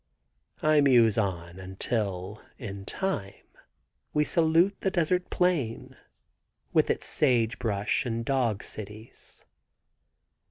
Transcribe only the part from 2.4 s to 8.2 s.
in time we salute the desert plain, with its sage brush